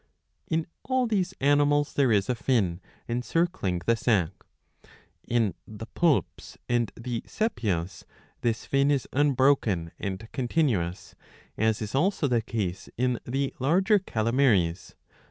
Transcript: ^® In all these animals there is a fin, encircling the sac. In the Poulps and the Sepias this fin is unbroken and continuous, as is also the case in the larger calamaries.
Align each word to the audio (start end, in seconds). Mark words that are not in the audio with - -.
^® 0.01 0.03
In 0.47 0.65
all 0.81 1.05
these 1.05 1.35
animals 1.39 1.93
there 1.93 2.11
is 2.11 2.27
a 2.27 2.33
fin, 2.33 2.81
encircling 3.07 3.81
the 3.85 3.95
sac. 3.95 4.31
In 5.27 5.53
the 5.67 5.85
Poulps 5.85 6.57
and 6.67 6.91
the 6.95 7.21
Sepias 7.27 8.03
this 8.41 8.65
fin 8.65 8.89
is 8.89 9.07
unbroken 9.13 9.91
and 9.99 10.27
continuous, 10.31 11.13
as 11.55 11.83
is 11.83 11.93
also 11.93 12.27
the 12.27 12.41
case 12.41 12.89
in 12.97 13.19
the 13.27 13.53
larger 13.59 13.99
calamaries. 13.99 14.95